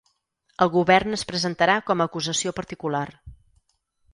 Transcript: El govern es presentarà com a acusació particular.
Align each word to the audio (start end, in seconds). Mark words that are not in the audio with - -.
El 0.65 0.69
govern 0.75 1.17
es 1.17 1.25
presentarà 1.31 1.75
com 1.91 2.01
a 2.01 2.07
acusació 2.11 2.55
particular. 2.61 3.07